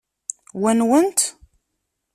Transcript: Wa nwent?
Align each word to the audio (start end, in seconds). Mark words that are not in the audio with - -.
Wa 0.61 0.71
nwent? 0.79 1.19